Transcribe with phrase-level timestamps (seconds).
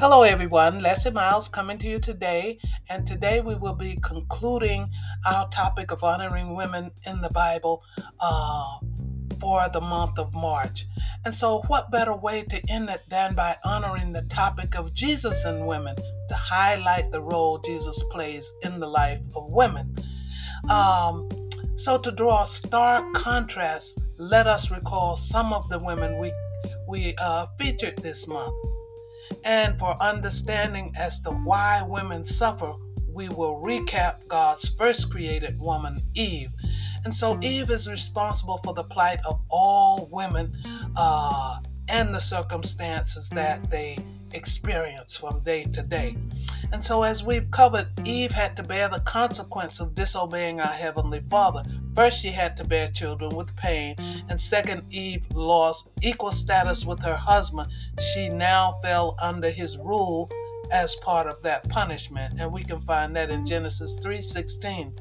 [0.00, 0.78] Hello, everyone.
[0.78, 2.60] Leslie Miles coming to you today.
[2.88, 4.88] And today we will be concluding
[5.26, 7.82] our topic of honoring women in the Bible
[8.20, 8.78] uh,
[9.40, 10.86] for the month of March.
[11.24, 15.44] And so, what better way to end it than by honoring the topic of Jesus
[15.44, 19.96] and women to highlight the role Jesus plays in the life of women?
[20.70, 21.28] Um,
[21.74, 26.32] so, to draw a stark contrast, let us recall some of the women we
[26.86, 28.54] we uh, featured this month.
[29.48, 32.74] And for understanding as to why women suffer,
[33.10, 36.50] we will recap God's first created woman, Eve.
[37.06, 40.52] And so Eve is responsible for the plight of all women
[40.94, 43.96] uh, and the circumstances that they
[44.32, 46.18] experience from day to day.
[46.70, 51.20] And so, as we've covered, Eve had to bear the consequence of disobeying our Heavenly
[51.30, 51.62] Father.
[51.98, 53.96] First, she had to bear children with pain,
[54.28, 57.72] and second, Eve lost equal status with her husband.
[57.98, 60.30] She now fell under his rule
[60.70, 64.96] as part of that punishment, and we can find that in Genesis 3:16.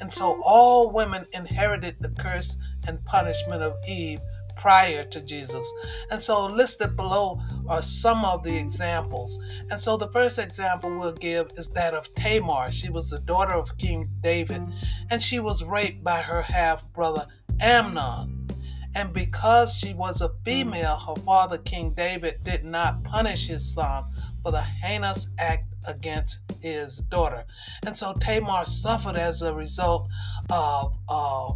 [0.00, 4.20] And so, all women inherited the curse and punishment of Eve
[4.60, 5.66] prior to Jesus.
[6.10, 9.38] And so, listed below are some of the examples.
[9.70, 12.70] And so, the first example we'll give is that of Tamar.
[12.70, 14.62] She was the daughter of King David,
[15.08, 17.26] and she was raped by her half brother
[17.58, 18.48] Amnon.
[18.94, 24.04] And because she was a female, her father, King David, did not punish his son
[24.42, 27.44] for the heinous act against his daughter.
[27.86, 30.08] And so Tamar suffered as a result
[30.50, 31.52] of uh,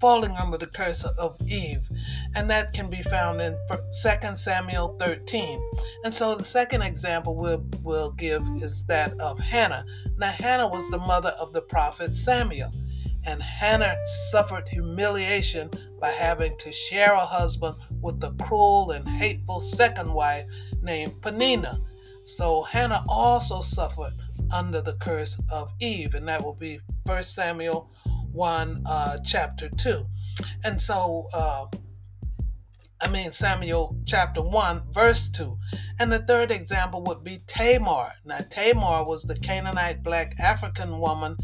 [0.00, 1.88] falling under the curse of Eve.
[2.34, 5.60] And that can be found in 2 Samuel 13.
[6.04, 9.84] And so the second example we'll, we'll give is that of Hannah.
[10.16, 12.72] Now, Hannah was the mother of the prophet Samuel.
[13.26, 13.96] And Hannah
[14.30, 20.46] suffered humiliation by having to share a husband with the cruel and hateful second wife
[20.82, 21.80] named Peninnah.
[22.24, 24.14] So Hannah also suffered
[24.50, 27.90] under the curse of Eve, and that will be 1 Samuel
[28.32, 30.06] 1, uh, chapter 2.
[30.64, 31.66] And so, uh,
[33.00, 35.56] I mean, Samuel chapter 1, verse 2.
[35.98, 38.12] And the third example would be Tamar.
[38.24, 41.36] Now, Tamar was the Canaanite black African woman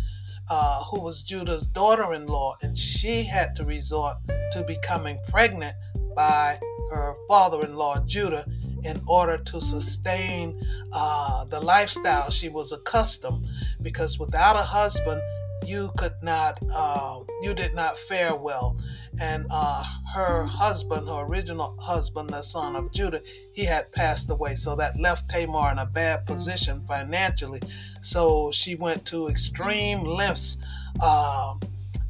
[0.48, 4.16] uh, who was Judah's daughter in law, and she had to resort
[4.52, 5.74] to becoming pregnant
[6.14, 6.58] by
[6.90, 8.46] her father in law, Judah,
[8.84, 10.60] in order to sustain
[10.92, 13.46] uh, the lifestyle she was accustomed.
[13.82, 15.20] Because without a husband,
[15.66, 18.76] you could not, uh, you did not fare well.
[19.20, 19.82] And uh,
[20.14, 23.22] her husband, her original husband, the son of Judah,
[23.52, 24.54] he had passed away.
[24.54, 27.60] So that left Tamar in a bad position financially.
[28.00, 30.58] So she went to extreme lengths
[31.02, 31.60] um,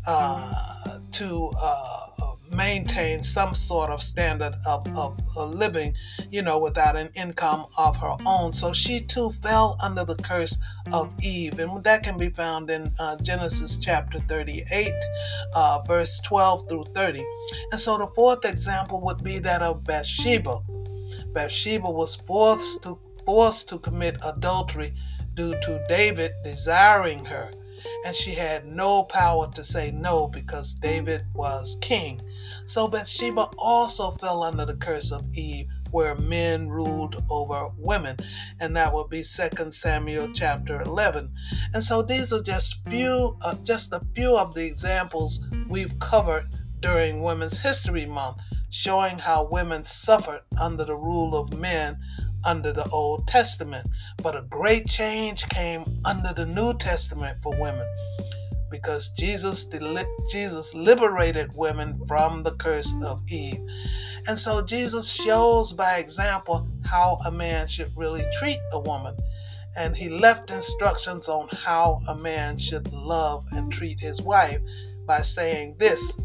[0.06, 5.94] uh, to uh, maintain some sort of standard of, of, living,
[6.30, 8.52] you know, without an income of her own.
[8.52, 10.56] So she too fell under the curse
[10.92, 11.58] of Eve.
[11.58, 14.92] And that can be found in uh, Genesis chapter 38,
[15.54, 17.24] uh, verse 12 through 30.
[17.72, 20.60] And so the fourth example would be that of Bathsheba.
[21.32, 24.94] Bathsheba was forced to, forced to commit adultery
[25.34, 27.50] due to David desiring her
[28.04, 32.20] and she had no power to say no because David was king.
[32.66, 38.16] So Bathsheba also fell under the curse of Eve, where men ruled over women,
[38.58, 41.32] and that would be 2 Samuel chapter 11.
[41.74, 46.48] And so these are just few, uh, just a few of the examples we've covered
[46.80, 48.38] during Women's History Month,
[48.70, 51.96] showing how women suffered under the rule of men
[52.44, 53.88] under the Old Testament.
[54.24, 57.86] But a great change came under the New Testament for women
[58.70, 63.60] because Jesus deli- Jesus liberated women from the curse of Eve.
[64.26, 69.16] And so Jesus shows by example how a man should really treat a woman.
[69.76, 74.60] And he left instructions on how a man should love and treat his wife
[75.06, 76.18] by saying this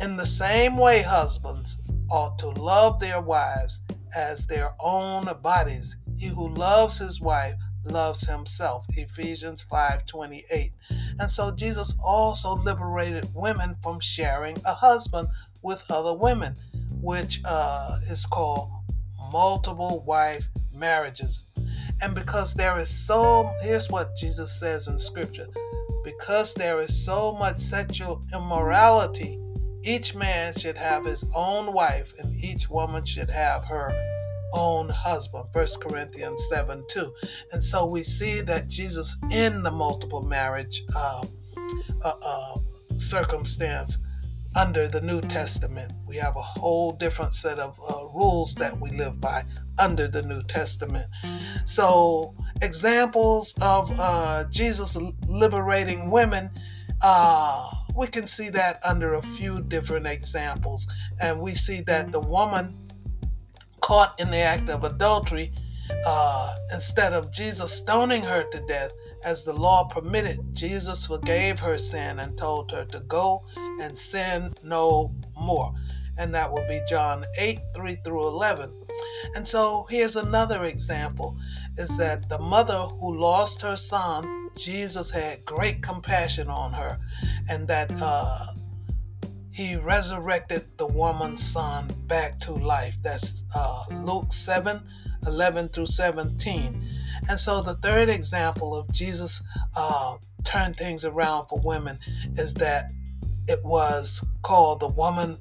[0.00, 1.76] In the same way, husbands
[2.10, 3.80] ought to love their wives
[4.16, 5.96] as their own bodies.
[6.16, 8.84] He who loves his wife loves himself.
[8.90, 10.72] Ephesians 5:28.
[11.18, 15.28] And so Jesus also liberated women from sharing a husband
[15.62, 16.54] with other women,
[17.00, 18.70] which uh, is called
[19.32, 21.46] multiple wife marriages.
[22.02, 25.48] And because there is so, here's what Jesus says in Scripture
[26.02, 29.38] because there is so much sexual immorality
[29.82, 33.90] each man should have his own wife, and each woman should have her
[34.52, 35.46] own husband.
[35.52, 37.14] 1 Corinthians 7 2.
[37.52, 41.24] And so we see that Jesus, in the multiple marriage uh,
[42.02, 42.58] uh, uh,
[42.96, 43.98] circumstance,
[44.56, 45.92] under the New Testament.
[46.06, 49.44] We have a whole different set of uh, rules that we live by
[49.78, 51.06] under the New Testament.
[51.64, 56.50] So, examples of uh, Jesus liberating women,
[57.00, 60.86] uh, we can see that under a few different examples.
[61.20, 62.76] And we see that the woman
[63.90, 65.50] caught in the act of adultery,
[66.06, 68.92] uh, instead of Jesus stoning her to death,
[69.24, 73.44] as the law permitted, Jesus forgave her sin and told her to go
[73.80, 75.74] and sin no more.
[76.18, 78.70] And that will be John 8 3 through 11.
[79.34, 81.36] And so here's another example
[81.76, 86.96] is that the mother who lost her son, Jesus had great compassion on her,
[87.48, 88.52] and that uh,
[89.52, 92.96] he resurrected the woman's son back to life.
[93.02, 94.80] That's uh, Luke 7
[95.26, 96.82] 11 through 17.
[97.28, 99.42] And so the third example of Jesus
[99.76, 101.98] uh, turned things around for women
[102.36, 102.90] is that
[103.48, 105.38] it was called the woman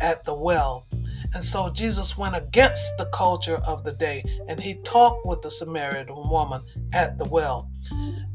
[0.00, 0.86] at the well.
[1.34, 5.50] And so Jesus went against the culture of the day and he talked with the
[5.50, 6.62] Samaritan woman
[6.92, 7.70] at the well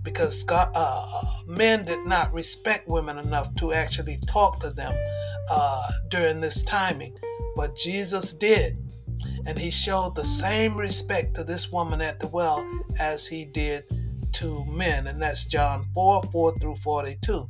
[0.08, 4.96] because God, uh, men did not respect women enough to actually talk to them
[5.52, 7.14] uh, during this timing.
[7.58, 8.78] But Jesus did.
[9.46, 12.66] And he showed the same respect to this woman at the well
[12.98, 13.84] as he did
[14.32, 15.08] to men.
[15.08, 17.46] And that's John 4 4 through 42.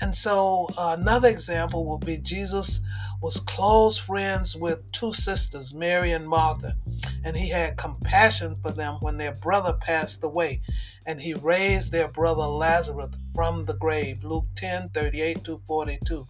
[0.00, 2.80] And so uh, another example would be Jesus
[3.22, 6.76] was close friends with two sisters, Mary and Martha,
[7.24, 10.62] and he had compassion for them when their brother passed away,
[11.06, 14.24] and he raised their brother Lazarus from the grave.
[14.24, 16.26] Luke 10 38 to 42.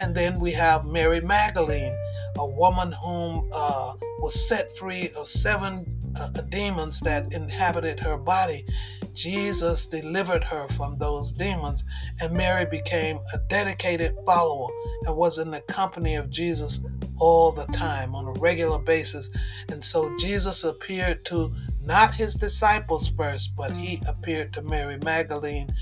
[0.00, 1.96] And then we have Mary Magdalene,
[2.38, 5.84] a woman whom uh, was set free of seven
[6.18, 8.64] uh, demons that inhabited her body
[9.16, 11.84] Jesus delivered her from those demons,
[12.20, 14.68] and Mary became a dedicated follower
[15.06, 16.84] and was in the company of Jesus
[17.18, 19.30] all the time on a regular basis.
[19.70, 21.50] And so Jesus appeared to
[21.86, 25.74] not his disciples first, but he appeared to Mary Magdalene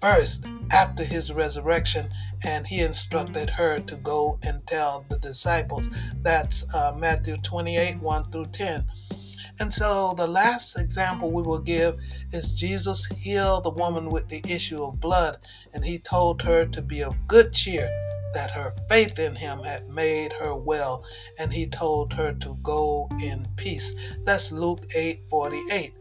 [0.00, 2.08] first after his resurrection
[2.44, 5.88] and he instructed her to go and tell the disciples.
[6.22, 8.84] That's uh, Matthew 28 1 through 10.
[9.60, 11.98] And so the last example we will give
[12.32, 15.38] is Jesus healed the woman with the issue of blood,
[15.74, 17.90] and he told her to be of good cheer,
[18.34, 21.04] that her faith in him had made her well,
[21.38, 23.94] and he told her to go in peace.
[24.24, 25.92] That's Luke 8 48.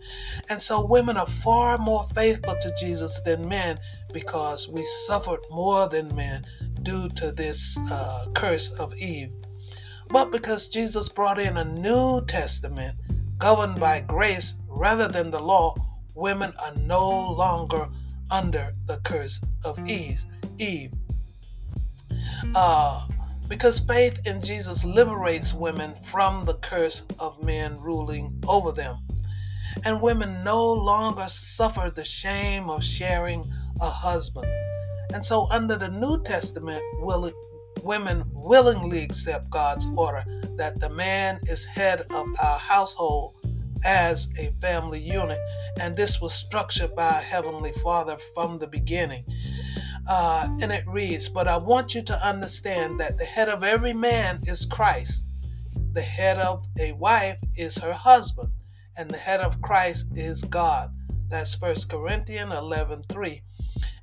[0.49, 3.79] And so women are far more faithful to Jesus than men
[4.13, 6.45] because we suffered more than men
[6.83, 9.31] due to this uh, curse of Eve.
[10.09, 12.97] But because Jesus brought in a New Testament,
[13.37, 15.75] governed by grace rather than the law,
[16.15, 17.89] women are no longer
[18.31, 20.23] under the curse of Eve.
[20.57, 20.91] Eve.
[22.55, 23.07] Uh,
[23.47, 28.97] because faith in Jesus liberates women from the curse of men ruling over them.
[29.83, 34.47] And women no longer suffer the shame of sharing a husband.
[35.13, 37.35] And so, under the New Testament, will, it,
[37.83, 40.23] women willingly accept God's order
[40.57, 43.35] that the man is head of our household
[43.85, 45.39] as a family unit.
[45.79, 49.23] And this was structured by our Heavenly Father from the beginning.
[50.07, 53.93] Uh, and it reads, But I want you to understand that the head of every
[53.93, 55.25] man is Christ.
[55.93, 58.51] The head of a wife is her husband,
[58.97, 60.93] and the head of Christ is God.
[61.29, 63.41] That's 1 Corinthians 11 3.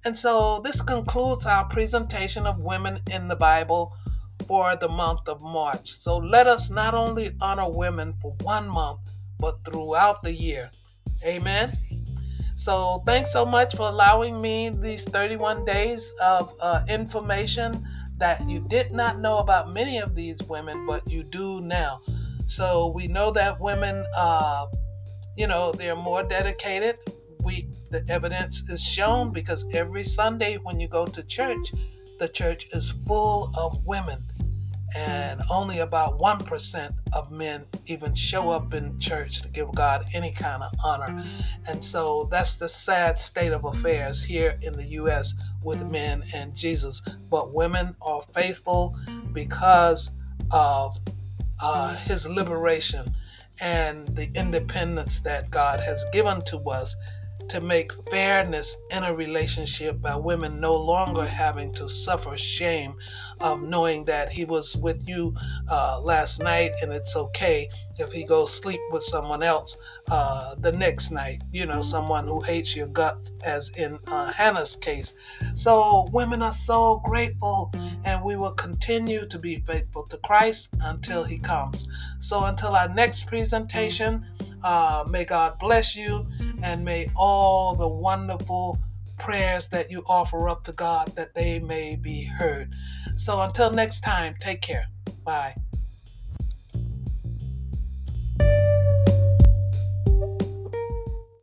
[0.05, 3.97] And so this concludes our presentation of women in the Bible
[4.47, 5.90] for the month of March.
[5.90, 9.00] So let us not only honor women for one month,
[9.38, 10.71] but throughout the year.
[11.25, 11.73] Amen.
[12.54, 17.87] So thanks so much for allowing me these 31 days of uh, information
[18.18, 22.00] that you did not know about many of these women, but you do now.
[22.46, 24.66] So we know that women, uh,
[25.37, 26.99] you know, they're more dedicated.
[27.42, 31.73] We the evidence is shown because every Sunday when you go to church,
[32.18, 34.25] the church is full of women,
[34.95, 40.31] and only about 1% of men even show up in church to give God any
[40.31, 41.09] kind of honor.
[41.09, 41.41] Mm-hmm.
[41.67, 45.35] And so that's the sad state of affairs here in the U.S.
[45.63, 45.91] with mm-hmm.
[45.91, 47.01] men and Jesus.
[47.29, 48.97] But women are faithful
[49.33, 50.13] because
[50.53, 50.97] of
[51.61, 52.09] uh, mm-hmm.
[52.09, 53.13] his liberation
[53.61, 56.95] and the independence that God has given to us
[57.49, 62.95] to make fairness in a relationship by women no longer having to suffer shame
[63.41, 65.35] of knowing that he was with you
[65.69, 70.73] uh, last night and it's okay if he goes sleep with someone else uh, the
[70.73, 75.15] next night you know someone who hates your gut as in uh, hannah's case.
[75.55, 77.73] So women are so grateful
[78.05, 81.89] and we will continue to be faithful to christ until he comes.
[82.19, 84.27] So until our next presentation
[84.63, 86.27] uh, may god bless you
[86.64, 88.78] and may all the wonderful
[89.18, 92.75] prayers that you offer up to God that they may be heard.
[93.14, 94.87] So until next time, take care.
[95.25, 95.54] Bye.